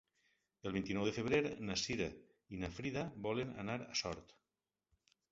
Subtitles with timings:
[0.67, 2.07] El vint-i-nou de febrer na Cira
[2.57, 4.33] i na Frida volen anar a Sort.